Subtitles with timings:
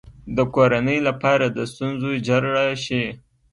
[0.35, 3.05] د کورنۍ لپاره د ستونزو جرړه شي.